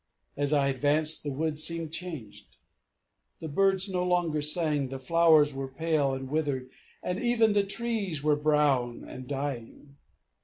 As 0.35 0.51
I 0.51 0.69
advanced 0.69 1.21
the 1.21 1.29
woods 1.31 1.61
seemed 1.63 1.93
changed; 1.93 2.57
the 3.39 3.47
birds 3.47 3.87
no 3.87 4.03
longer 4.03 4.41
sang, 4.41 4.87
the 4.87 4.97
flowers 4.97 5.53
were 5.53 5.67
pale 5.71 6.15
and 6.15 6.27
withered, 6.27 6.71
and 7.03 7.19
even 7.19 7.53
the 7.53 7.63
trees 7.63 8.23
were 8.23 8.35
brown 8.35 9.03
and 9.07 9.27
dying. 9.27 9.97